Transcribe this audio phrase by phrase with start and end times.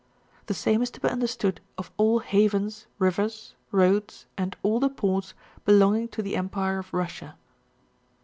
[0.47, 5.35] The same is to be understood of all havens, rivers, roads, and all the ports
[5.63, 7.35] belonging to the empire of Russia.